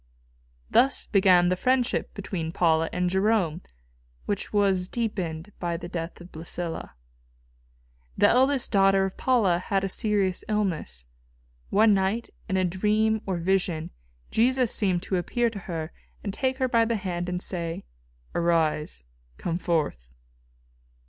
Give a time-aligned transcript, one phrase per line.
[0.67, 3.61] Thus began the friendship between Paula and Jerome,
[4.25, 6.93] which was deepened by the death of Blæsilla.
[8.17, 11.05] This eldest daughter of Paula had a serious illness.
[11.69, 13.91] One night, in a dream or vision,
[14.31, 15.91] Jesus seemed to appear to her
[16.23, 17.83] and take her by the hand and say,
[18.33, 19.03] "Arise,
[19.37, 20.15] come forth."